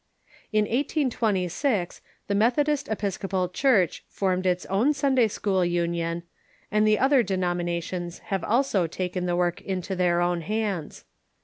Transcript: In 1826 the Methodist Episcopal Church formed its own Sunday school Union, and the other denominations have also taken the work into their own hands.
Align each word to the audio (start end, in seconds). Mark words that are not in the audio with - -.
In 0.51 0.63
1826 0.63 2.01
the 2.25 2.33
Methodist 2.33 2.87
Episcopal 2.89 3.49
Church 3.49 4.03
formed 4.07 4.47
its 4.47 4.65
own 4.65 4.95
Sunday 4.95 5.27
school 5.27 5.63
Union, 5.63 6.23
and 6.71 6.87
the 6.87 6.97
other 6.97 7.21
denominations 7.21 8.17
have 8.33 8.43
also 8.43 8.87
taken 8.87 9.27
the 9.27 9.35
work 9.35 9.61
into 9.61 9.95
their 9.95 10.19
own 10.19 10.41
hands. 10.41 11.05